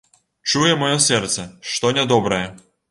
[0.51, 2.45] Чуе маё сэрца, што нядобрае.